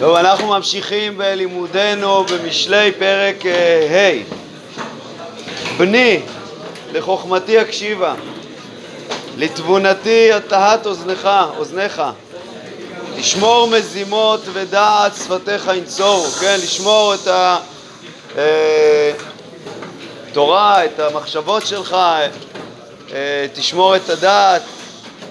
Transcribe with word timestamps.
טוב, 0.00 0.16
אנחנו 0.16 0.48
ממשיכים 0.48 1.18
בלימודנו 1.18 2.24
במשלי 2.24 2.92
פרק 2.98 3.46
אה, 3.46 3.86
ה' 3.90 4.22
בני, 5.76 6.20
לחוכמתי 6.92 7.58
הקשיבה, 7.58 8.14
לתבונתי 9.36 10.32
הטהת 10.32 10.86
אוזנך, 10.86 11.30
אוזניך, 11.56 12.02
לשמור 13.18 13.68
מזימות 13.68 14.40
ודעת 14.52 15.16
שפתיך 15.16 15.70
ינצורו, 15.74 16.24
כן, 16.24 16.56
לשמור 16.62 17.14
את 17.14 17.28
התורה, 20.30 20.78
אה, 20.78 20.84
את 20.84 21.00
המחשבות 21.00 21.66
שלך, 21.66 21.96
אה, 23.12 23.46
תשמור 23.54 23.96
את 23.96 24.10
הדעת 24.10 24.62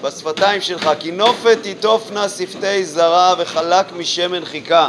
בשפתיים 0.02 0.60
שלך, 0.60 0.90
כי 1.00 1.10
נופת 1.10 1.58
תיטופנה 1.62 2.28
שפתי 2.28 2.84
זרה 2.84 3.34
וחלק 3.38 3.92
משמן 3.92 4.44
חיכה. 4.44 4.88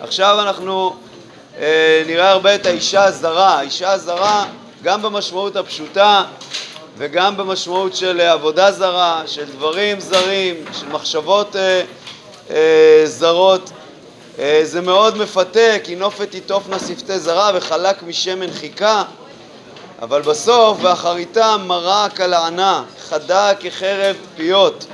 עכשיו 0.00 0.40
אנחנו 0.40 0.96
אה, 1.58 2.02
נראה 2.06 2.30
הרבה 2.30 2.54
את 2.54 2.66
האישה 2.66 3.04
הזרה. 3.04 3.58
האישה 3.58 3.92
הזרה, 3.92 4.44
גם 4.82 5.02
במשמעות 5.02 5.56
הפשוטה 5.56 6.24
וגם 6.98 7.36
במשמעות 7.36 7.96
של 7.96 8.20
עבודה 8.20 8.72
זרה, 8.72 9.22
של 9.26 9.44
דברים 9.44 10.00
זרים, 10.00 10.64
של 10.80 10.88
מחשבות 10.88 11.56
אה, 11.56 11.82
אה, 12.50 13.02
זרות. 13.04 13.70
אה, 14.38 14.60
זה 14.62 14.80
מאוד 14.80 15.16
מפתה, 15.16 15.78
כי 15.84 15.94
נופת 15.94 16.30
תיטופנה 16.30 16.78
שפתי 16.78 17.18
זרה 17.18 17.50
וחלק 17.54 18.02
משמן 18.02 18.52
חיכה. 18.52 19.02
אבל 20.02 20.22
בסוף, 20.22 20.78
ואחריתה 20.80 21.56
מרה 21.56 22.08
כלענה, 22.16 22.82
חדה 23.08 23.50
כחרב 23.60 24.16
פיות. 24.36 24.86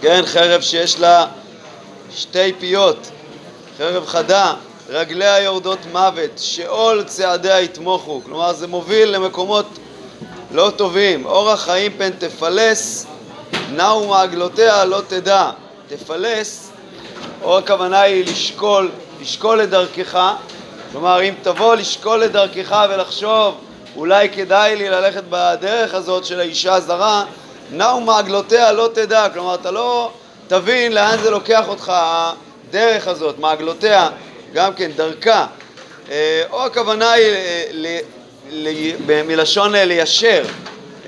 כן, 0.00 0.22
חרב 0.26 0.60
שיש 0.60 1.00
לה 1.00 1.26
שתי 2.14 2.52
פיות, 2.58 3.10
חרב 3.78 4.06
חדה, 4.06 4.54
רגליה 4.88 5.40
יורדות 5.40 5.78
מוות, 5.92 6.30
שאול 6.36 7.04
צעדיה 7.04 7.60
יתמוכו. 7.60 8.20
כלומר, 8.24 8.52
זה 8.52 8.66
מוביל 8.66 9.08
למקומות 9.08 9.66
לא 10.52 10.72
טובים. 10.76 11.26
אורח 11.26 11.64
חיים 11.64 11.92
פן 11.98 12.10
תפלס, 12.10 13.06
נעו 13.72 14.08
מעגלותיה 14.08 14.84
לא 14.84 15.00
תדע. 15.08 15.50
תפלס, 15.88 16.70
או 17.42 17.58
הכוונה 17.58 18.00
היא 18.00 18.24
לשקול, 18.24 18.90
לשקול 19.20 19.62
את 19.62 19.70
דרכך. 19.70 20.32
כלומר, 20.92 21.22
אם 21.22 21.34
תבוא 21.42 21.74
לשקול 21.74 22.24
את 22.24 22.32
דרכך 22.32 22.86
ולחשוב 22.90 23.54
אולי 23.96 24.28
כדאי 24.28 24.76
לי 24.76 24.88
ללכת 24.88 25.22
בדרך 25.30 25.94
הזאת 25.94 26.24
של 26.24 26.40
האישה 26.40 26.74
הזרה, 26.74 27.24
נעו 27.72 28.00
מעגלותיה 28.00 28.72
לא 28.72 28.90
תדע, 28.94 29.28
כלומר 29.32 29.54
אתה 29.54 29.70
לא 29.70 30.12
תבין 30.48 30.92
לאן 30.92 31.16
זה 31.22 31.30
לוקח 31.30 31.68
אותך 31.68 31.92
הדרך 31.94 33.08
הזאת, 33.08 33.38
מעגלותיה, 33.38 34.08
גם 34.52 34.74
כן 34.74 34.90
דרכה, 34.96 35.46
אה, 36.10 36.42
או 36.50 36.64
הכוונה 36.64 37.12
היא 37.12 38.94
מלשון 39.26 39.72
ליישר, 39.72 40.44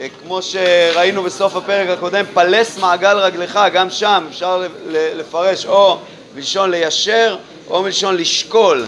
אה, 0.01 0.07
כמו 0.23 0.43
שראינו 0.43 1.23
בסוף 1.23 1.57
הפרק 1.57 1.89
הקודם, 1.89 2.25
פלס 2.35 2.79
מעגל 2.79 3.19
רגלך, 3.19 3.61
גם 3.73 3.91
שם 3.91 4.27
אפשר 4.31 4.65
לפרש 4.91 5.67
או 5.67 5.99
מלשון 6.35 6.71
ליישר 6.71 7.37
או 7.71 7.83
מלשון 7.83 8.17
לשקול, 8.17 8.87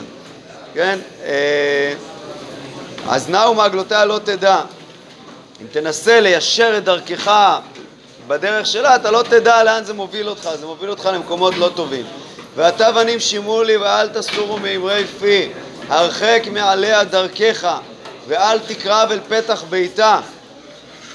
כן? 0.75 0.99
אז 3.09 3.29
נעו 3.29 3.55
מעגלותיה 3.55 4.05
לא 4.05 4.21
תדע. 4.25 4.61
אם 5.61 5.67
תנסה 5.73 6.21
ליישר 6.21 6.75
את 6.79 6.85
דרכך 6.85 7.59
בדרך 8.29 8.67
שלה, 8.67 8.97
אתה 8.97 9.11
לא 9.11 9.23
תדע 9.23 9.65
לאן 9.65 9.85
זה 9.85 9.95
מוביל 9.95 10.29
אותך, 10.29 10.49
זה 10.61 10.67
מוביל 10.67 10.91
אותך 10.91 11.09
למקומות 11.13 11.55
לא 11.57 11.71
טובים. 11.75 12.07
ועתה 12.57 12.93
בנים 12.93 13.21
שימו 13.21 13.63
לי 13.63 13.77
ואל 13.77 14.09
תסורו 14.09 14.59
מאמרי 14.59 15.05
פי, 15.19 15.49
הרחק 15.89 16.43
מעליה 16.53 17.05
דרכך, 17.05 17.77
ואל 18.29 18.59
תקרב 18.59 19.11
אל 19.11 19.21
פתח 19.29 19.65
ביתה, 19.71 20.21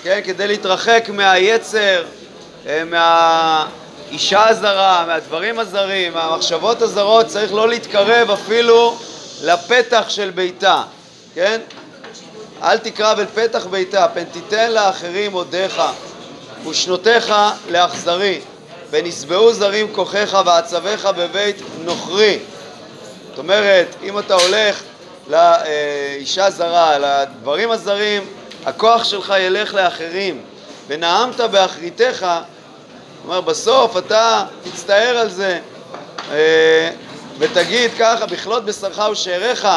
כן, 0.04 0.20
כדי 0.24 0.48
להתרחק 0.48 1.10
מהיצר, 1.14 2.04
אה, 2.68 2.84
מהאישה 2.86 4.48
הזרה, 4.48 5.04
מהדברים 5.08 5.60
הזרים, 5.60 6.14
מהמחשבות 6.14 6.82
הזרות, 6.82 7.28
צריך 7.28 7.54
לא 7.54 7.70
להתקרב 7.70 8.32
אפילו 8.32 8.98
לפתח 9.42 10.06
של 10.10 10.30
ביתה, 10.30 10.84
כן? 11.36 11.62
אל 12.64 12.78
תקרב 12.78 13.20
אל 13.20 13.26
פתח 13.26 13.66
ביתה, 13.66 14.08
פן 14.14 14.24
תיתן 14.24 14.72
לאחרים 14.72 15.34
עודיך 15.34 15.82
ושנותיך 16.70 17.34
לאכזרי, 17.70 18.40
ונשבעו 18.90 19.54
זרים 19.54 19.94
כוחך 19.94 20.42
ועצביך 20.46 21.06
בבית 21.06 21.56
נוכרי. 21.84 22.40
זאת 23.30 23.38
אומרת, 23.38 23.88
אם 24.04 24.20
אתה 24.20 24.34
הולך 24.34 24.82
לאישה 25.28 26.50
זרה, 26.50 26.98
לדברים 26.98 27.72
הזרים, 27.72 28.24
הכוח 28.66 29.04
שלך 29.04 29.34
ילך 29.40 29.74
לאחרים, 29.74 30.42
ונעמת 30.88 31.40
באחריתך, 31.40 32.26
כלומר 33.22 33.42
בסוף 33.42 33.98
אתה 33.98 34.46
תצטער 34.64 35.18
על 35.18 35.30
זה 35.30 35.60
אה, 36.32 36.90
ותגיד 37.40 37.92
ככה, 38.00 38.26
בכלות 38.26 38.66
בשרך 38.66 39.00
ושאריך 39.12 39.68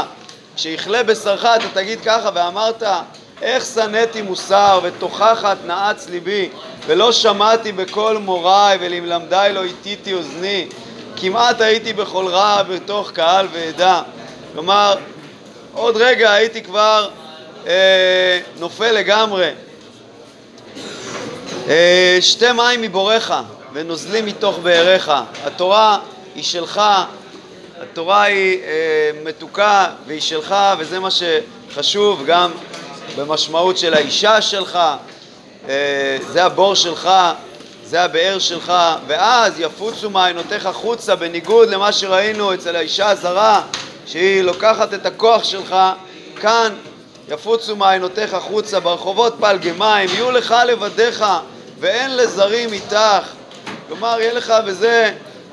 כשיכלה 0.57 1.03
בשרך 1.03 1.45
אתה 1.45 1.65
תגיד 1.75 2.01
ככה 2.01 2.31
ואמרת 2.35 2.83
איך 3.43 3.65
שנאתי 3.75 4.23
מוסר 4.23 4.81
ותוכחת 4.83 5.57
נעץ 5.67 6.09
ליבי 6.09 6.49
ולא 6.87 7.13
שמעתי 7.13 7.73
בקול 7.73 8.17
מוריי 8.17 8.79
ולמלמדיי 8.81 9.53
לא 9.53 9.65
הטיתי 9.65 10.15
אוזני. 10.15 10.67
כמעט 11.17 11.61
הייתי 11.61 11.93
בכל 11.93 12.27
רע 12.27 12.63
בתוך 12.63 13.11
קהל 13.11 13.47
ועדה. 13.53 14.03
כלומר 14.53 14.95
עוד 15.73 15.97
רגע 15.97 16.33
הייתי 16.33 16.63
כבר 16.63 17.11
אה, 17.67 18.41
נופל 18.59 18.93
לגמרי. 18.93 19.51
אה, 21.69 22.19
שתי 22.21 22.53
מים 22.53 22.83
מבורך 22.83 23.33
ונוזלים 23.73 24.27
מתוך 24.27 24.59
באריך 24.59 25.13
התורה 25.45 25.99
היא 26.35 26.45
שלך 26.45 26.81
התורה 27.83 28.23
היא 28.23 28.63
אה, 28.63 29.11
מתוקה 29.25 29.87
והיא 30.07 30.21
שלך, 30.21 30.55
וזה 30.79 31.01
מה 31.01 31.09
שחשוב 31.11 32.27
גם 32.27 32.51
במשמעות 33.17 33.79
של 33.79 33.95
האישה 33.95 34.43
שלך, 34.43 34.79
אה, 35.69 36.19
זה 36.33 36.45
הבור 36.45 36.75
שלך, 36.75 37.11
זה 37.85 38.03
הבאר 38.03 38.39
שלך, 38.39 38.73
ואז 39.07 39.61
יפוצו 39.61 40.11
מעיינותיך 40.11 40.69
חוצה, 40.73 41.17
בניגוד 41.17 41.69
למה 41.69 41.93
שראינו 41.93 42.55
אצל 42.55 42.77
האישה 42.77 43.09
הזרה, 43.09 43.63
שהיא 44.07 44.43
לוקחת 44.43 44.95
את 44.95 45.07
הכוח 45.07 45.45
שלך, 45.45 45.77
כאן 46.41 46.75
יפוצו 47.29 47.77
מעיינותיך 47.77 48.37
חוצה, 48.41 48.81
ברחובות 48.81 49.37
פלגי 49.41 49.73
יהיו 49.81 50.31
לך 50.31 50.55
לבדיך, 50.67 51.25
ואין 51.81 52.17
לזרים 52.17 52.73
איתך. 52.73 53.27
כלומר, 53.89 54.17
יהיה 54.21 54.33
לך 54.33 54.55
בזה 54.67 55.13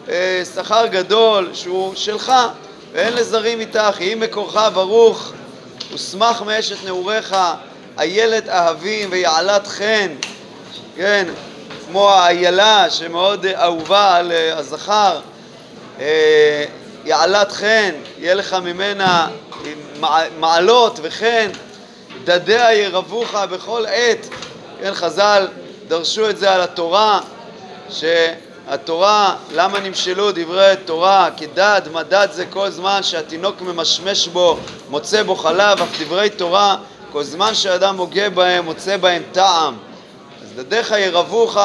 אה, 0.10 0.42
שכר 0.56 0.86
גדול 0.86 1.50
שהוא 1.54 1.96
שלך 1.96 2.32
ואין 2.92 3.14
לזרים 3.14 3.60
איתך, 3.60 3.98
יהי 4.00 4.16
מקורך 4.16 4.58
ברוך. 4.74 5.34
ושמח 5.94 6.42
מאשת 6.42 6.86
נעוריך, 6.86 7.36
איילת 8.00 8.50
אהבים 8.50 9.10
ויעלת 9.12 9.68
חן, 9.68 10.16
כן, 10.96 11.28
כמו 11.88 12.10
האיילה 12.10 12.90
שמאוד 12.90 13.46
אהובה 13.46 14.16
על 14.16 14.32
אה, 14.32 14.58
הזכר, 14.58 15.20
אה, 16.00 16.66
יעלת 17.06 17.52
חן, 17.52 17.92
יהיה 18.18 18.34
לך 18.34 18.54
ממנה 18.54 19.28
מעלות 20.40 21.00
וכן, 21.04 21.52
דדיה 22.24 22.74
ירבוך 22.74 23.36
בכל 23.36 23.86
עת, 23.86 24.28
כן, 24.82 24.94
חז"ל 24.94 25.48
דרשו 25.88 26.30
את 26.30 26.38
זה 26.38 26.52
על 26.52 26.62
התורה, 26.62 27.20
ש... 27.90 28.04
התורה, 28.70 29.36
למה 29.52 29.80
נמשלו 29.80 30.32
דברי 30.32 30.74
תורה? 30.86 31.30
כדד, 31.38 31.82
מדד 31.94 32.28
זה 32.32 32.46
כל 32.46 32.70
זמן 32.70 33.04
שהתינוק 33.04 33.62
ממשמש 33.62 34.28
בו, 34.28 34.58
מוצא 34.90 35.24
בו 35.24 35.36
חלב, 35.36 35.82
אף 35.82 36.02
דברי 36.02 36.30
תורה, 36.30 36.78
כל 37.12 37.24
זמן 37.24 37.56
שאדם 37.56 37.98
הוגה 37.98 38.30
בהם, 38.30 38.66
מוצא 38.66 38.98
בהם 38.98 39.24
טעם. 39.32 39.78
אז 40.44 40.50
דדיך 40.56 40.94
ירבוך, 40.98 41.58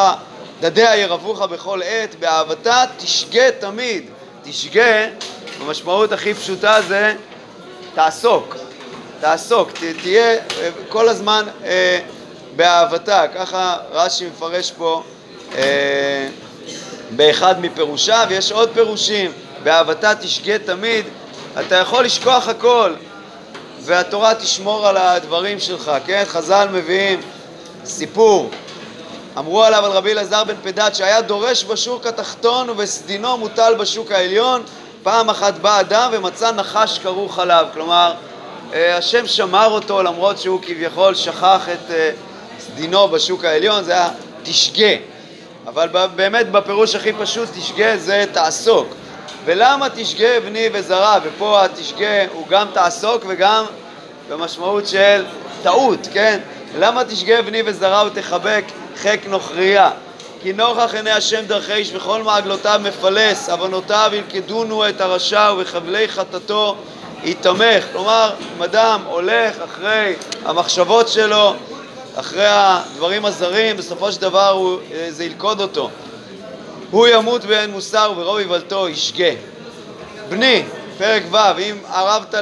דדיה 0.60 0.96
ירבוך 0.96 1.42
בכל 1.42 1.80
עת, 1.84 2.14
באהבתה 2.20 2.84
תשגה 2.96 3.50
תמיד. 3.50 4.04
תשגה, 4.42 5.06
במשמעות 5.60 6.12
הכי 6.12 6.34
פשוטה 6.34 6.82
זה 6.88 7.14
תעסוק, 7.94 8.56
תעסוק, 9.20 9.70
ת, 9.70 9.82
תהיה 10.02 10.32
אה, 10.32 10.70
כל 10.88 11.08
הזמן 11.08 11.46
אה, 11.64 12.00
באהבתה, 12.56 13.24
ככה 13.34 13.76
רש"י 13.92 14.26
מפרש 14.26 14.70
פה 14.70 15.02
אה, 15.54 16.28
באחד 17.16 17.60
מפירושיו, 17.60 18.26
יש 18.30 18.52
עוד 18.52 18.70
פירושים, 18.74 19.32
באהבתה 19.62 20.14
תשגה 20.14 20.58
תמיד, 20.58 21.04
אתה 21.60 21.74
יכול 21.74 22.04
לשכוח 22.04 22.48
הכל 22.48 22.92
והתורה 23.80 24.34
תשמור 24.34 24.88
על 24.88 24.96
הדברים 24.96 25.60
שלך, 25.60 25.92
כן? 26.06 26.22
חז"ל 26.26 26.68
מביאים 26.72 27.20
סיפור, 27.84 28.50
אמרו 29.38 29.64
עליו 29.64 29.84
על 29.84 29.90
רבי 29.90 30.12
אלעזר 30.12 30.44
בן 30.44 30.54
פדת 30.62 30.94
שהיה 30.94 31.20
דורש 31.20 31.64
בשוק 31.64 32.06
התחתון 32.06 32.70
ובסדינו 32.70 33.36
מוטל 33.36 33.74
בשוק 33.78 34.12
העליון. 34.12 34.62
פעם 35.02 35.30
אחת 35.30 35.58
בא 35.58 35.80
אדם 35.80 36.10
ומצא 36.12 36.52
נחש 36.52 36.98
כרוך 36.98 37.38
עליו, 37.38 37.66
כלומר, 37.72 38.14
אה, 38.72 38.96
השם 38.96 39.26
שמר 39.26 39.70
אותו 39.70 40.02
למרות 40.02 40.38
שהוא 40.38 40.60
כביכול 40.62 41.14
שכח 41.14 41.68
את 41.68 41.90
אה, 41.90 42.10
דינו 42.74 43.08
בשוק 43.08 43.44
העליון, 43.44 43.84
זה 43.84 43.92
היה 43.92 44.08
תשגה. 44.42 45.13
אבל 45.66 45.88
באמת 46.16 46.50
בפירוש 46.50 46.94
הכי 46.94 47.12
פשוט 47.12 47.48
תשגה 47.52 47.96
זה 47.96 48.24
תעסוק. 48.32 48.94
ולמה 49.44 49.88
תשגה 49.88 50.40
בני 50.40 50.68
וזרע? 50.72 51.18
ופה 51.24 51.64
התשגה 51.64 52.24
הוא 52.32 52.48
גם 52.48 52.66
תעסוק 52.72 53.24
וגם 53.28 53.64
במשמעות 54.28 54.86
של 54.86 55.24
טעות, 55.62 56.08
כן? 56.12 56.40
למה 56.78 57.04
תשגה 57.04 57.42
בני 57.42 57.62
וזרע 57.66 58.06
ותחבק 58.06 58.64
חק 58.96 59.20
נוכריה? 59.28 59.90
כי 60.42 60.52
נוכח 60.52 60.94
עיני 60.94 61.10
השם 61.10 61.44
דרכי 61.46 61.72
איש 61.72 61.94
וכל 61.94 62.22
מעגלותיו 62.22 62.80
מפלס, 62.84 63.48
עוונותיו 63.48 64.10
ילכדונו 64.12 64.88
את 64.88 65.00
הרשע 65.00 65.52
ובחבלי 65.52 66.08
חטאתו 66.08 66.76
ייתמך. 67.22 67.84
כלומר, 67.92 68.30
אם 68.56 68.62
אדם 68.62 69.00
הולך 69.06 69.56
אחרי 69.64 70.14
המחשבות 70.44 71.08
שלו, 71.08 71.54
אחרי 72.16 72.46
הדברים 72.46 73.24
הזרים, 73.24 73.76
בסופו 73.76 74.12
של 74.12 74.20
דבר 74.20 74.48
הוא, 74.48 74.78
אה, 74.92 75.06
זה 75.10 75.24
ילכוד 75.24 75.60
אותו. 75.60 75.90
הוא 76.90 77.06
ימות 77.06 77.44
באין 77.44 77.70
מוסר 77.70 78.12
וברוב 78.12 78.40
יבלתו 78.40 78.88
ישגה. 78.88 79.30
בני, 80.28 80.62
פרק 80.98 81.22
ו', 81.30 81.36
אם 81.58 81.78
ערבת 81.92 82.34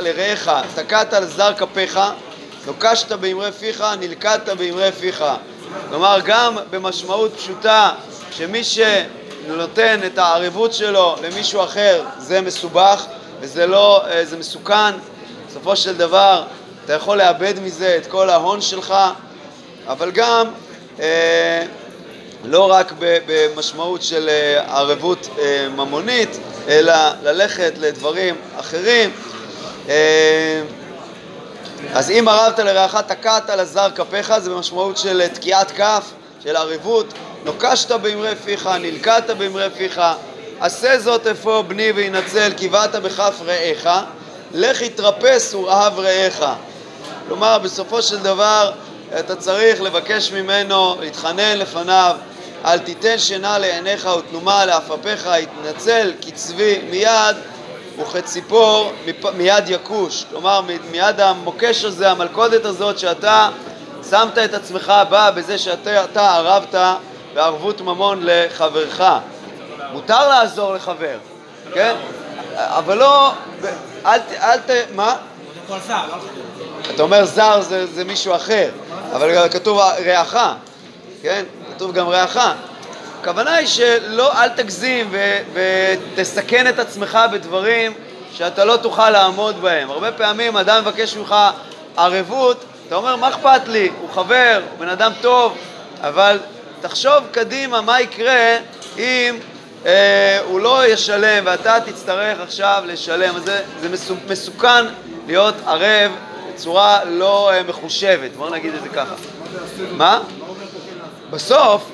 לרעך, 0.00 0.50
תקעת 0.74 1.14
על 1.14 1.26
זר 1.26 1.52
כפיך, 1.54 2.00
נוקשת 2.66 3.12
באמרי 3.12 3.52
פיך, 3.52 3.84
נלכדת 4.00 4.48
באמרי 4.48 4.92
פיך. 4.92 5.24
כלומר, 5.88 6.18
גם 6.24 6.56
במשמעות 6.70 7.36
פשוטה, 7.36 7.90
שמי 8.30 8.62
שנותן 8.64 10.00
את 10.06 10.18
הערבות 10.18 10.72
שלו 10.72 11.16
למישהו 11.22 11.64
אחר 11.64 12.02
זה 12.18 12.40
מסובך 12.40 13.06
וזה 13.40 13.66
לא, 13.66 14.02
אה, 14.06 14.24
זה 14.24 14.36
מסוכן. 14.36 14.94
בסופו 15.48 15.76
של 15.76 15.96
דבר 15.96 16.42
אתה 16.86 16.94
יכול 16.94 17.18
לאבד 17.18 17.54
מזה 17.62 17.96
את 17.96 18.06
כל 18.06 18.30
ההון 18.30 18.60
שלך, 18.60 18.94
אבל 19.86 20.10
גם 20.10 20.46
אה, 21.00 21.62
לא 22.44 22.70
רק 22.70 22.92
במשמעות 22.98 24.02
של 24.02 24.28
אה, 24.28 24.78
ערבות 24.78 25.28
אה, 25.38 25.68
ממונית, 25.68 26.38
אלא 26.68 26.94
ללכת 27.22 27.72
לדברים 27.78 28.34
אחרים. 28.56 29.10
אה, 29.88 30.62
אז 31.92 32.10
אם 32.10 32.28
ערבת 32.28 32.58
לרעך 32.58 32.96
תקעת 32.96 33.50
לזר 33.50 33.88
כפיך, 33.94 34.38
זה 34.38 34.50
במשמעות 34.50 34.96
של 34.96 35.28
תקיעת 35.28 35.70
כף, 35.70 36.04
של 36.44 36.56
ערבות. 36.56 37.12
נוקשת 37.44 37.92
באמרי 37.92 38.36
פיך, 38.44 38.66
נלקדת 38.80 39.30
באמרי 39.30 39.70
פיך, 39.76 40.00
עשה 40.60 40.98
זאת 40.98 41.26
אפוא 41.26 41.62
בני 41.62 41.92
וינצל, 41.92 42.52
כי 42.56 42.68
באת 42.68 42.94
בכף 42.94 43.34
רעך, 43.46 44.04
לך 44.54 44.82
יתרפס 44.82 45.54
ורעב 45.54 45.98
רעך. 45.98 46.44
כלומר, 47.28 47.58
בסופו 47.58 48.02
של 48.02 48.18
דבר 48.18 48.72
אתה 49.18 49.36
צריך 49.36 49.82
לבקש 49.82 50.32
ממנו, 50.32 50.96
להתחנן 51.00 51.58
לפניו, 51.58 52.16
אל 52.64 52.78
תיתן 52.78 53.18
שינה 53.18 53.58
לעיניך 53.58 54.08
ותנומה 54.18 54.64
לעפפיך, 54.64 55.26
התנצל 55.26 56.12
כצבי 56.22 56.78
מיד 56.90 57.36
וכציפור 57.98 58.92
מיד 59.36 59.64
יכוש. 59.68 60.24
כלומר, 60.30 60.60
מיד 60.90 61.20
המוקש 61.20 61.84
הזה, 61.84 62.10
המלכודת 62.10 62.64
הזאת, 62.64 62.98
שאתה 62.98 63.48
שמת 64.10 64.38
את 64.38 64.54
עצמך 64.54 64.92
בה 65.10 65.30
בזה 65.30 65.58
שאתה 65.58 66.34
ערבת 66.36 66.74
בערבות 67.34 67.80
ממון 67.80 68.20
לחברך. 68.22 69.02
מותר 69.92 70.28
לעזור 70.28 70.74
לחבר, 70.74 71.18
כן? 71.74 71.94
אבל 72.56 72.98
לא. 72.98 73.32
אל 74.06 74.58
ת... 74.66 74.70
מה? 74.94 75.16
אתה 76.94 77.02
אומר 77.02 77.24
זר 77.24 77.60
זה, 77.60 77.86
זה 77.86 78.04
מישהו 78.04 78.34
אחר, 78.34 78.70
אבל 79.12 79.48
כתוב 79.48 79.78
רעך, 79.78 80.36
כן? 81.22 81.44
כתוב 81.74 81.92
גם 81.92 82.08
רעך. 82.08 82.38
הכוונה 83.20 83.54
היא 83.54 83.66
שלא, 83.66 84.42
אל 84.42 84.48
תגזים 84.48 85.08
ו, 85.10 85.38
ותסכן 85.52 86.68
את 86.68 86.78
עצמך 86.78 87.18
בדברים 87.32 87.92
שאתה 88.32 88.64
לא 88.64 88.76
תוכל 88.76 89.10
לעמוד 89.10 89.60
בהם. 89.60 89.90
הרבה 89.90 90.12
פעמים 90.12 90.56
אדם 90.56 90.82
מבקש 90.82 91.16
ממך 91.16 91.34
ערבות, 91.96 92.64
אתה 92.86 92.94
אומר, 92.94 93.16
מה 93.16 93.28
אכפת 93.28 93.68
לי? 93.68 93.90
הוא 94.00 94.10
חבר, 94.10 94.60
הוא 94.70 94.78
בן 94.78 94.88
אדם 94.88 95.12
טוב, 95.20 95.56
אבל 96.00 96.38
תחשוב 96.80 97.18
קדימה 97.32 97.80
מה 97.80 98.00
יקרה 98.00 98.56
אם 98.98 99.38
אה, 99.86 100.40
הוא 100.44 100.60
לא 100.60 100.86
ישלם 100.86 101.44
ואתה 101.46 101.78
תצטרך 101.86 102.40
עכשיו 102.40 102.82
לשלם. 102.86 103.38
זה, 103.44 103.62
זה 103.80 103.88
מסוכן 104.28 104.86
להיות 105.26 105.54
ערב 105.66 106.12
בצורה 106.54 107.04
לא 107.04 107.52
אה, 107.52 107.62
מחושבת, 107.62 108.30
בואו 108.36 108.50
נגיד 108.50 108.74
את 108.74 108.82
זה 108.82 108.88
ככה. 108.88 109.14
מה? 109.92 110.20
בסוף 111.30 111.90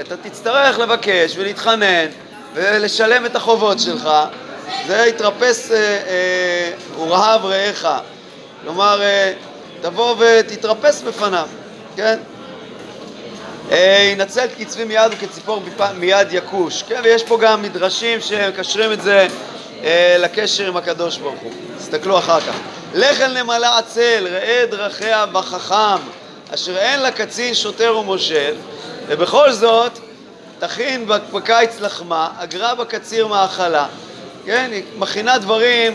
אתה 0.00 0.16
תצטרך 0.16 0.78
לבקש 0.78 1.36
ולהתחנן 1.36 2.06
ולשלם 2.54 3.26
את 3.26 3.36
החובות 3.36 3.80
שלך, 3.80 4.08
זה 4.86 5.04
יתרפס 5.08 5.72
אה, 5.72 5.76
אה, 5.76 6.70
ורהב 6.98 7.44
רעך. 7.44 7.86
כלומר, 8.62 9.02
אה, 9.02 9.32
תבוא 9.80 10.14
ותתרפס 10.18 11.02
בפניו, 11.02 11.48
כן? 11.96 12.18
ינצל 14.12 14.46
קצבי 14.58 14.84
מיד 14.84 15.12
וכציפור 15.12 15.62
מיד 15.98 16.28
יכוש. 16.30 16.82
כן, 16.82 17.00
ויש 17.04 17.24
פה 17.24 17.38
גם 17.40 17.62
מדרשים 17.62 18.20
שמקשרים 18.20 18.92
את 18.92 19.02
זה 19.02 19.26
לקשר 20.18 20.66
עם 20.66 20.76
הקדוש 20.76 21.18
ברוך 21.18 21.40
הוא. 21.42 21.52
תסתכלו 21.90 22.18
אחר 22.18 22.40
כך. 22.40 22.54
לך 22.94 23.20
אל 23.20 23.42
נמלה 23.42 23.78
עצל, 23.78 24.28
ראה 24.30 24.64
דרכיה 24.70 25.26
בחכם, 25.26 26.02
אשר 26.54 26.78
אין 26.78 27.00
לה 27.00 27.10
קצין 27.10 27.54
שוטר 27.54 27.96
ומושל, 27.98 28.54
ובכל 29.06 29.52
זאת 29.52 29.98
תכין 30.58 31.06
בקיץ 31.08 31.80
לחמה, 31.80 32.28
אגרה 32.38 32.74
בקציר 32.74 33.26
מאכלה. 33.26 33.86
כן, 34.44 34.70
היא 34.72 34.82
מכינה 34.98 35.38
דברים 35.38 35.94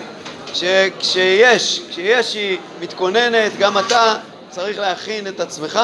שכשיש, 0.54 1.82
כשיש 1.90 2.34
היא 2.34 2.58
מתכוננת, 2.82 3.58
גם 3.58 3.78
אתה 3.78 4.16
צריך 4.50 4.80
להכין 4.80 5.28
את 5.28 5.40
עצמך. 5.40 5.80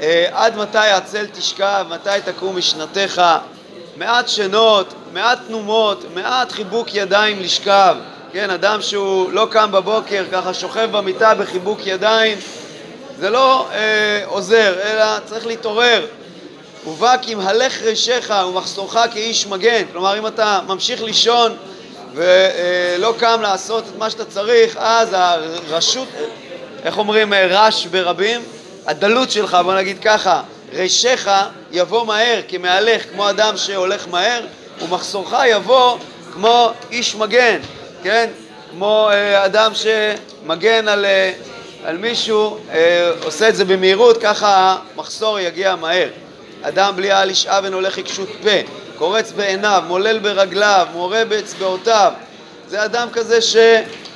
אה, 0.00 0.26
עד 0.32 0.56
מתי 0.56 0.78
עצל 0.78 1.26
תשכב, 1.32 1.86
מתי 1.90 2.10
תקום 2.24 2.56
משנתך, 2.56 3.22
מעט 3.96 4.28
שנות, 4.28 4.94
מעט 5.12 5.38
תנומות, 5.46 6.04
מעט 6.14 6.52
חיבוק 6.52 6.94
ידיים 6.94 7.40
לשכב. 7.40 7.96
כן, 8.40 8.50
אדם 8.50 8.82
שהוא 8.82 9.32
לא 9.32 9.46
קם 9.50 9.72
בבוקר, 9.72 10.24
ככה 10.32 10.54
שוכב 10.54 10.88
במיטה 10.92 11.34
בחיבוק 11.34 11.80
ידיים, 11.86 12.38
זה 13.18 13.30
לא 13.30 13.68
אה, 13.72 14.22
עוזר, 14.26 14.74
אלא 14.82 15.04
צריך 15.24 15.46
להתעורר. 15.46 16.06
ובא 16.86 17.16
כי 17.22 17.34
מהלך 17.34 17.82
ראשיך 17.82 18.34
ומחסורך 18.48 18.96
כאיש 19.12 19.46
מגן. 19.46 19.82
כלומר, 19.92 20.18
אם 20.18 20.26
אתה 20.26 20.60
ממשיך 20.66 21.02
לישון 21.02 21.56
ולא 22.14 23.14
קם 23.18 23.38
לעשות 23.42 23.84
את 23.84 23.98
מה 23.98 24.10
שאתה 24.10 24.24
צריך, 24.24 24.76
אז 24.80 25.08
הרשות, 25.12 26.08
איך 26.84 26.98
אומרים 26.98 27.32
אה, 27.32 27.46
רש 27.50 27.86
ברבים? 27.86 28.40
הדלות 28.86 29.30
שלך, 29.30 29.58
בוא 29.64 29.74
נגיד 29.74 29.98
ככה, 30.02 30.42
ראשיך 30.72 31.30
יבוא 31.72 32.06
מהר 32.06 32.40
כמהלך, 32.48 33.02
כמו 33.12 33.30
אדם 33.30 33.56
שהולך 33.56 34.08
מהר, 34.08 34.40
ומחסורך 34.82 35.34
יבוא 35.46 35.98
כמו 36.32 36.70
איש 36.90 37.14
מגן, 37.14 37.58
כן? 38.02 38.30
כמו 38.70 39.08
אה, 39.12 39.44
אדם 39.44 39.72
שמגן 39.74 40.88
על, 40.88 41.04
אה, 41.04 41.32
על 41.84 41.96
מישהו, 41.96 42.58
אה, 42.72 43.10
עושה 43.22 43.48
את 43.48 43.56
זה 43.56 43.64
במהירות, 43.64 44.18
ככה 44.22 44.76
המחסור 44.94 45.40
יגיע 45.40 45.76
מהר. 45.76 46.08
אדם 46.62 46.96
בלי 46.96 47.10
העל 47.10 47.30
ישאב 47.30 47.64
אין 47.64 47.72
הולך 47.72 47.98
עקשות 47.98 48.28
פה, 48.42 48.50
קורץ 48.98 49.32
בעיניו, 49.32 49.82
מולל 49.86 50.18
ברגליו, 50.18 50.86
מורה 50.92 51.24
באצבעותיו. 51.24 52.12
זה 52.68 52.84
אדם 52.84 53.08
כזה 53.12 53.38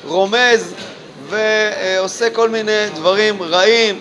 שרומז 0.04 0.74
ועושה 1.28 2.30
כל 2.30 2.48
מיני 2.48 2.86
דברים 2.94 3.42
רעים, 3.42 4.00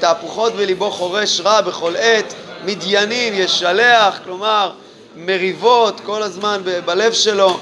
תהפוכות 0.00 0.54
בליבו 0.54 0.90
חורש 0.90 1.40
רע 1.40 1.60
בכל 1.60 1.96
עת, 1.96 2.34
מדיינים, 2.64 3.34
ישלח, 3.34 4.18
כלומר 4.24 4.70
מריבות 5.16 6.00
כל 6.00 6.22
הזמן 6.22 6.60
בלב 6.84 7.12
שלו. 7.12 7.58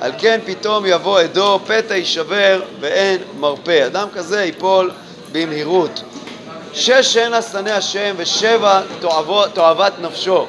על 0.00 0.12
כן 0.18 0.40
פתאום 0.46 0.86
יבוא 0.86 1.20
עדו, 1.20 1.60
פתע 1.66 1.96
יישבר 1.96 2.62
ואין 2.80 3.18
מרפא. 3.38 3.86
אדם 3.86 4.08
כזה 4.14 4.44
ייפול 4.44 4.90
במהירות. 5.32 6.02
שש 6.72 7.16
הנה 7.16 7.42
שנא 7.42 7.70
השם 7.70 8.14
ושבע 8.16 8.80
תועבת 9.54 9.92
נפשו. 10.00 10.46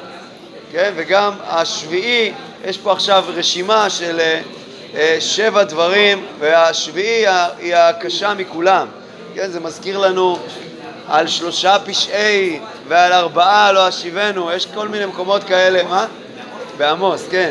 כן? 0.72 0.92
וגם 0.96 1.32
השביעי, 1.46 2.32
יש 2.64 2.78
פה 2.78 2.92
עכשיו 2.92 3.24
רשימה 3.28 3.90
של 3.90 4.20
אה, 4.20 4.40
אה, 4.94 5.16
שבע 5.20 5.64
דברים, 5.64 6.26
והשביעי 6.38 7.26
היא 7.58 7.74
הקשה 7.74 8.34
מכולם. 8.34 8.86
כן? 9.34 9.50
זה 9.50 9.60
מזכיר 9.60 9.98
לנו 9.98 10.38
על 11.08 11.26
שלושה 11.26 11.76
פשעי 11.84 12.60
ועל 12.88 13.12
ארבעה 13.12 13.72
לא 13.72 13.88
אשיבנו, 13.88 14.52
יש 14.52 14.66
כל 14.66 14.88
מיני 14.88 15.06
מקומות 15.06 15.44
כאלה, 15.44 15.82
מה? 15.82 16.06
בעמוס, 16.78 17.26
כן. 17.30 17.50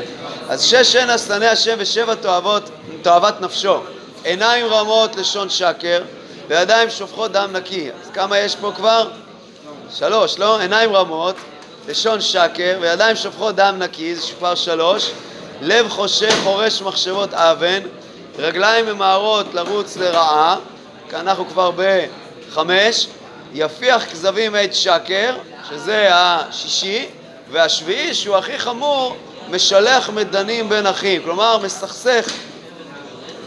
אז 0.50 0.64
שש 0.64 0.96
הנה 0.96 1.18
שנא 1.18 1.46
השם 1.46 1.76
ושבע 1.78 2.16
תועבות, 2.16 2.70
תועבת 3.02 3.42
נפשו. 3.42 3.78
עיניים 4.24 4.66
רמות, 4.66 5.16
לשון 5.16 5.50
שקר, 5.50 6.02
וידיים 6.48 6.90
שופכות 6.90 7.32
דם 7.32 7.50
נקי. 7.54 7.90
אז 8.04 8.10
כמה 8.14 8.38
יש 8.38 8.56
פה 8.56 8.72
כבר? 8.76 9.10
שלוש, 9.94 10.40
לא? 10.40 10.60
עיניים 10.60 10.96
רמות, 10.96 11.36
לשון 11.88 12.22
שקר, 12.22 12.78
וידיים 12.82 13.16
שופכות 13.16 13.56
דם 13.56 13.76
נקי, 13.80 14.16
זה 14.16 14.22
כבר 14.38 14.56
שלוש. 14.56 15.12
לב 15.62 15.90
חושך, 15.90 16.34
חורש 16.44 16.82
מחשבות 16.82 17.34
אבן, 17.34 17.80
רגליים 18.40 18.86
ממהרות 18.86 19.54
לרוץ 19.54 19.98
לרעה, 19.98 20.58
כאן 21.10 21.20
אנחנו 21.20 21.48
כבר 21.48 21.72
בחמש, 21.76 23.08
יפיח 23.54 24.12
כזבים 24.12 24.56
עת 24.56 24.76
שקר, 24.76 25.36
שזה 25.70 26.08
השישי, 26.12 27.06
והשביעי, 27.52 28.14
שהוא 28.14 28.36
הכי 28.36 28.60
חמור, 28.60 29.18
משלח 29.50 30.10
מדנים 30.10 30.70
בין 30.70 30.88
אחים, 30.88 31.22
כלומר 31.24 31.58
מסכסך, 31.58 32.32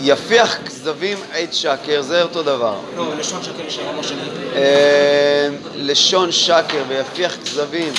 יפיח 0.00 0.58
כזבים 0.66 1.18
עת 1.32 1.54
שקר, 1.54 2.02
זה 2.02 2.22
אותו 2.22 2.42
דבר. 2.42 2.76
לא, 2.96 3.14
לשון 3.18 3.42
שקר 3.42 3.62
יש 3.66 3.80
שני. 4.02 4.22
אה, 4.56 5.48
לשון 5.76 6.32
שקר 6.32 6.82
ויפיח 6.88 7.36
כזבים, 7.36 7.92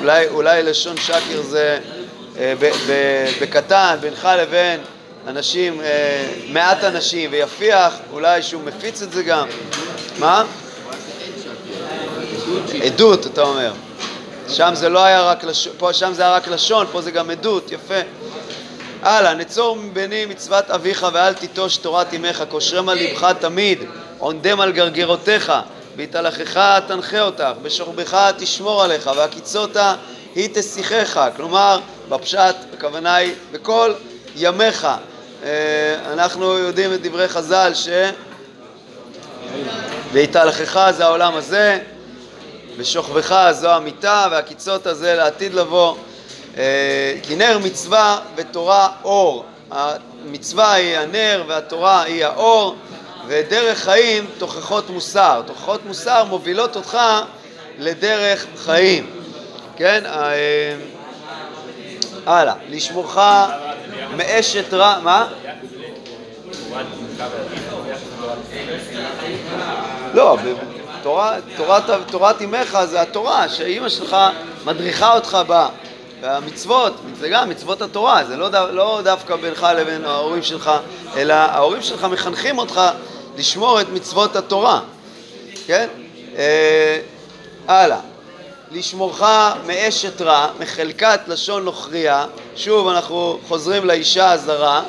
אולי, 0.00 0.28
אולי 0.28 0.62
לשון 0.62 0.96
שקר 0.96 1.42
זה 1.42 1.78
אה, 2.38 2.54
בקטן, 3.40 3.96
בינך 4.00 4.28
לבין 4.38 4.80
אנשים, 5.28 5.80
אה, 5.80 6.28
מעט 6.48 6.84
אנשים, 6.84 7.30
ויפיח, 7.32 7.94
אולי 8.12 8.42
שהוא 8.42 8.62
מפיץ 8.62 9.02
את 9.02 9.12
זה 9.12 9.22
גם. 9.22 9.48
מה? 10.18 10.44
עדות, 12.82 13.26
אתה 13.26 13.42
אומר. 13.42 13.72
שם 14.48 14.70
זה 14.74 14.88
לא 14.88 15.04
היה 15.04 15.22
רק 15.22 15.44
לשון, 15.44 15.72
פה, 15.78 15.92
שם 15.92 16.12
זה 16.12 16.22
היה 16.22 16.34
רק 16.34 16.48
לשון, 16.48 16.86
פה 16.92 17.02
זה 17.02 17.10
גם 17.10 17.30
עדות, 17.30 17.72
יפה. 17.72 18.00
הלאה, 19.02 19.34
נצור 19.34 19.76
מבני 19.76 20.26
מצוות 20.26 20.70
אביך 20.70 21.06
ואל 21.12 21.32
תיטוש 21.32 21.76
תורת 21.76 22.14
אמך, 22.14 22.44
כושרם 22.48 22.88
על 22.88 22.98
לבך 22.98 23.32
תמיד, 23.40 23.78
עונדם 24.18 24.60
על 24.60 24.72
גרגרותיך, 24.72 25.52
בהתהלכך 25.96 26.78
תנחה 26.86 27.20
אותך, 27.20 27.44
בשוכבך 27.62 28.30
תשמור 28.38 28.84
עליך, 28.84 29.10
והקיצותה 29.16 29.94
היא 30.34 30.48
תשיחך. 30.54 31.28
כלומר, 31.36 31.80
בפשט, 32.08 32.56
הכוונה 32.74 33.14
היא 33.14 33.32
בכל 33.52 33.92
ימיך. 34.36 34.86
אה, 35.44 36.12
אנחנו 36.12 36.58
יודעים 36.58 36.92
את 36.92 37.02
דברי 37.02 37.28
חז"ל 37.28 37.74
ש... 37.74 37.88
והתהלכך 40.12 40.90
זה 40.96 41.04
העולם 41.04 41.34
הזה, 41.34 41.78
ושוכבך 42.76 43.50
זו 43.52 43.70
המיטה, 43.70 44.26
והקיצות 44.30 44.86
הזה 44.86 45.14
לעתיד 45.14 45.54
לבוא. 45.54 45.94
אה, 46.56 47.14
כי 47.22 47.36
נר 47.36 47.58
מצווה 47.58 48.20
ותורה 48.36 48.88
אור. 49.04 49.44
המצווה 49.70 50.72
היא 50.72 50.96
הנר 50.96 51.44
והתורה 51.48 52.02
היא 52.02 52.24
האור, 52.24 52.76
ודרך 53.26 53.78
חיים 53.78 54.26
תוכחות 54.38 54.90
מוסר. 54.90 55.42
תוכחות 55.46 55.86
מוסר 55.86 56.24
מובילות 56.24 56.76
אותך 56.76 56.98
לדרך 57.78 58.46
חיים. 58.56 59.10
כן? 59.76 60.06
אה, 60.06 60.76
הלאה. 62.26 62.54
לשמורך 62.68 63.18
מאשת 64.16 64.74
רע... 64.74 64.98
מה? 65.02 65.26
לא, 70.14 70.36
תורת, 72.10 72.42
אמך 72.42 72.78
זה 72.84 73.00
התורה 73.00 73.48
שאימא 73.48 73.88
שלך 73.88 74.16
מדריכה 74.64 75.14
אותך 75.14 75.38
בה. 75.46 75.68
והמצוות, 76.20 76.92
זה 77.20 77.28
גם 77.28 77.48
מצוות 77.48 77.82
התורה, 77.82 78.24
זה 78.24 78.36
לא, 78.36 78.48
דו, 78.48 78.66
לא 78.70 79.00
דווקא 79.04 79.36
בינך 79.36 79.66
לבין 79.76 80.04
ההורים 80.04 80.42
שלך, 80.42 80.70
אלא 81.16 81.34
ההורים 81.34 81.82
שלך 81.82 82.04
מחנכים 82.04 82.58
אותך 82.58 82.80
לשמור 83.36 83.80
את 83.80 83.86
מצוות 83.92 84.36
התורה, 84.36 84.80
כן? 85.66 85.88
אה, 86.36 87.00
הלאה. 87.68 88.00
לשמורך 88.70 89.22
מאשת 89.66 90.22
רע, 90.22 90.48
מחלקת 90.60 91.20
לשון 91.26 91.64
נוכריה, 91.64 92.26
שוב 92.56 92.88
אנחנו 92.88 93.38
חוזרים 93.48 93.84
לאישה 93.84 94.32
הזרה, 94.32 94.82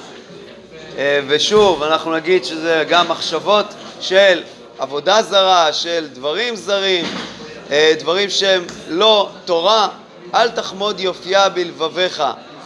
אה, 0.98 1.20
ושוב 1.28 1.84
אנחנו 1.84 2.14
נגיד 2.16 2.46
שזה 2.46 2.84
גם 2.90 3.10
מחשבות 3.10 3.66
של 4.02 4.42
עבודה 4.80 5.22
זרה, 5.22 5.74
של 5.74 6.08
דברים 6.14 6.56
זרים, 6.56 7.06
אה, 7.72 7.94
דברים 8.00 8.30
שהם 8.30 8.66
לא 8.88 9.30
תורה, 9.46 9.88
אל 10.36 10.50
תחמוד 10.50 11.00
יופייה 11.00 11.50
בלבביך 11.50 12.24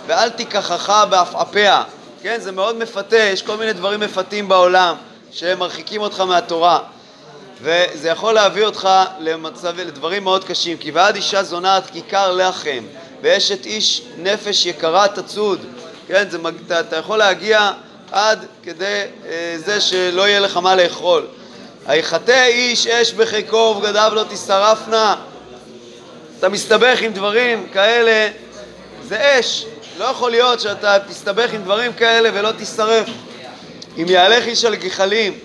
ואל 0.07 0.29
תיקחך 0.29 1.05
בעפעפיה, 1.09 1.83
כן? 2.21 2.39
זה 2.39 2.51
מאוד 2.51 2.77
מפתה, 2.77 3.17
יש 3.17 3.41
כל 3.41 3.57
מיני 3.57 3.73
דברים 3.73 3.99
מפתים 3.99 4.49
בעולם 4.49 4.95
שהם 5.31 5.59
מרחיקים 5.59 6.01
אותך 6.01 6.19
מהתורה 6.19 6.79
וזה 7.63 8.09
יכול 8.09 8.33
להביא 8.33 8.65
אותך 8.65 8.89
למצב, 9.19 9.79
לדברים 9.79 10.23
מאוד 10.23 10.43
קשים 10.43 10.77
כי 10.77 10.91
ועד 10.91 11.15
אישה 11.15 11.43
זונת 11.43 11.83
כיכר 11.93 12.31
לחם 12.31 12.83
ואשת 13.21 13.65
איש 13.65 14.01
נפש 14.17 14.65
יקרה 14.65 15.07
תצוד 15.07 15.59
כן, 16.07 16.29
זה, 16.29 16.37
אתה, 16.67 16.79
אתה 16.79 16.95
יכול 16.95 17.17
להגיע 17.17 17.71
עד 18.11 18.45
כדי 18.63 19.03
אה, 19.25 19.55
זה 19.57 19.81
שלא 19.81 20.27
יהיה 20.27 20.39
לך 20.39 20.57
מה 20.57 20.75
לאכול 20.75 21.27
היחטא 21.85 22.45
איש 22.45 22.87
אש 22.87 23.13
בחיקו 23.13 23.75
ובגדיו 23.77 24.11
לא 24.15 24.23
תשרפנה 24.29 25.15
אתה 26.43 26.51
מסתבך 26.51 27.01
עם 27.01 27.13
דברים 27.13 27.67
כאלה, 27.73 28.31
זה 29.03 29.39
אש. 29.39 29.65
לא 29.97 30.05
יכול 30.05 30.31
להיות 30.31 30.59
שאתה 30.59 30.97
תסתבך 31.09 31.53
עם 31.53 31.63
דברים 31.63 31.93
כאלה 31.93 32.29
ולא 32.33 32.49
תשרף. 32.57 33.09
אם 33.97 34.05
יהלך 34.07 34.47
איש 34.47 34.65
על 34.65 34.75
גחלים, 34.75 35.39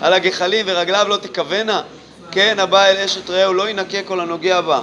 על 0.00 0.12
הגחלים 0.12 0.66
ורגליו 0.68 1.06
לא 1.08 1.16
תכוונה, 1.16 1.82
כן 2.30 2.58
הבא 2.58 2.84
אל 2.84 2.96
אשת 2.96 3.30
רעהו 3.30 3.54
לא 3.54 3.68
ינקה 3.68 4.02
כל 4.02 4.20
הנוגע 4.20 4.60
בה. 4.60 4.80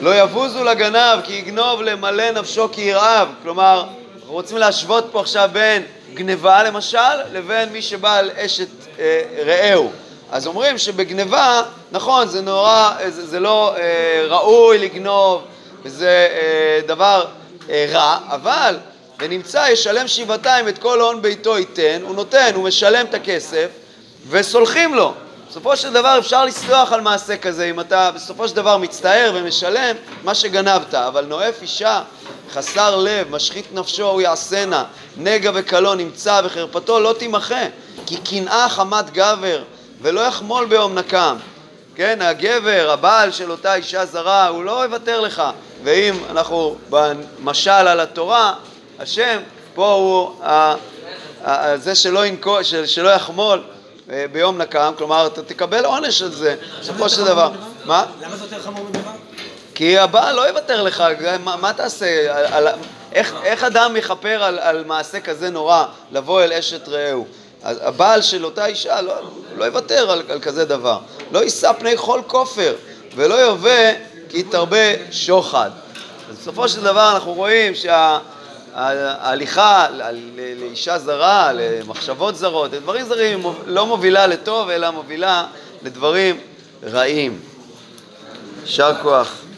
לא 0.00 0.20
יבוזו 0.22 0.64
לגנב 0.64 1.20
כי 1.24 1.32
יגנוב 1.32 1.82
למלא 1.82 2.30
נפשו 2.30 2.68
כי 2.72 2.80
ירעב. 2.80 3.28
כלומר, 3.42 3.84
אנחנו 4.16 4.32
רוצים 4.32 4.56
להשוות 4.56 5.08
פה 5.12 5.20
עכשיו 5.20 5.50
בין 5.52 5.82
גניבה 6.14 6.62
למשל 6.62 6.98
לבין 7.32 7.68
מי 7.68 7.82
שבא 7.82 8.16
על 8.18 8.30
אשת 8.36 8.68
אה, 8.98 9.22
רעהו. 9.46 9.90
אז 10.32 10.46
אומרים 10.46 10.78
שבגניבה, 10.78 11.62
נכון, 11.92 12.28
זה 12.28 12.42
נורא, 12.42 12.92
זה, 13.08 13.26
זה 13.26 13.40
לא 13.40 13.76
אה, 13.76 14.26
ראוי 14.28 14.78
לגנוב, 14.78 15.42
וזה 15.84 16.28
אה, 16.30 16.80
דבר 16.86 17.24
אה, 17.70 17.86
רע, 17.92 18.18
אבל 18.28 18.76
ונמצא 19.18 19.66
ישלם 19.70 20.08
שבעתיים 20.08 20.68
את 20.68 20.78
כל 20.78 21.00
הון 21.00 21.22
ביתו 21.22 21.58
ייתן, 21.58 22.00
הוא 22.02 22.14
נותן, 22.14 22.50
הוא 22.54 22.64
משלם 22.64 23.06
את 23.06 23.14
הכסף, 23.14 23.66
וסולחים 24.28 24.94
לו. 24.94 25.14
בסופו 25.50 25.76
של 25.76 25.92
דבר 25.92 26.18
אפשר 26.18 26.44
לסלוח 26.44 26.92
על 26.92 27.00
מעשה 27.00 27.36
כזה 27.36 27.64
אם 27.64 27.80
אתה 27.80 28.10
בסופו 28.10 28.48
של 28.48 28.56
דבר 28.56 28.76
מצטער 28.76 29.32
ומשלם 29.34 29.96
מה 30.24 30.34
שגנבת, 30.34 30.94
אבל 30.94 31.24
נואף 31.24 31.62
אישה 31.62 32.02
חסר 32.52 32.96
לב, 32.96 33.30
משחית 33.30 33.66
נפשו 33.72 34.08
הוא 34.08 34.20
יעשנה, 34.20 34.84
נגע 35.16 35.50
וקלון 35.54 35.98
נמצא 35.98 36.40
וחרפתו 36.44 37.00
לא 37.00 37.14
תימחה, 37.18 37.64
כי 38.06 38.16
קנאה 38.16 38.68
חמת 38.68 39.10
גבר 39.10 39.62
ולא 40.02 40.20
יחמול 40.20 40.66
ביום 40.66 40.94
נקם. 40.94 41.36
כן, 41.94 42.22
הגבר, 42.22 42.90
הבעל 42.90 43.32
של 43.32 43.50
אותה 43.50 43.74
אישה 43.74 44.06
זרה, 44.06 44.48
הוא 44.48 44.64
לא 44.64 44.84
יוותר 44.84 45.20
לך. 45.20 45.42
ואם 45.84 46.14
אנחנו 46.30 46.76
במשל 46.90 47.70
על 47.70 48.00
התורה, 48.00 48.54
השם, 48.98 49.38
פה 49.74 49.92
הוא 49.92 50.44
ה, 50.44 50.74
ה, 51.44 51.78
זה 51.78 51.94
שלא, 51.94 52.26
ינקו, 52.26 52.64
של, 52.64 52.86
שלא 52.86 53.08
יחמול 53.08 53.62
ביום 54.32 54.58
נקם, 54.58 54.92
כלומר, 54.98 55.26
אתה 55.26 55.42
תקבל 55.42 55.84
עונש 55.84 56.22
על 56.22 56.30
זה, 56.30 56.56
בסופו 56.80 57.08
של 57.08 57.24
דבר. 57.24 57.50
מה? 57.84 58.04
למה 58.22 58.36
זה 58.36 58.44
יותר 58.44 58.62
חמור 58.62 58.84
מדבר? 58.84 59.10
כי 59.74 59.98
הבעל 59.98 60.36
לא 60.36 60.48
יוותר 60.48 60.82
לך, 60.82 61.04
מה, 61.44 61.56
מה 61.56 61.72
תעשה? 61.72 62.36
על, 62.36 62.66
על, 62.66 62.74
איך, 63.12 63.34
איך 63.42 63.64
אדם 63.64 63.96
יכפר 63.96 64.42
על, 64.42 64.58
על 64.58 64.84
מעשה 64.84 65.20
כזה 65.20 65.50
נורא, 65.50 65.84
לבוא 66.12 66.42
אל 66.42 66.52
אשת 66.52 66.88
רעהו? 66.88 67.26
הבעל 67.62 68.22
של 68.22 68.44
אותה 68.44 68.66
אישה 68.66 69.00
לא, 69.00 69.14
לא 69.56 69.64
יוותר 69.64 70.10
על, 70.10 70.22
על 70.28 70.40
כזה 70.40 70.64
דבר. 70.64 70.98
לא 71.32 71.38
יישא 71.38 71.72
פני 71.72 71.96
כל 71.96 72.20
כופר, 72.26 72.74
ולא 73.16 73.34
יובא 73.34 73.92
כי 74.28 74.42
תרבה 74.42 75.10
שוחד. 75.10 75.70
אז 76.30 76.36
בסופו 76.38 76.68
של 76.68 76.80
דבר 76.80 77.12
אנחנו 77.14 77.32
רואים 77.32 77.74
שההליכה 78.74 79.86
לאישה 80.60 80.98
זרה, 80.98 81.52
למחשבות 81.52 82.36
זרות, 82.36 82.72
לדברים 82.72 83.06
זרים, 83.06 83.42
לא 83.66 83.86
מובילה 83.86 84.26
לטוב, 84.26 84.68
אלא 84.68 84.90
מובילה 84.90 85.46
לדברים 85.82 86.40
רעים. 86.82 87.40
יישר 88.62 88.92
כוח. 89.02 89.49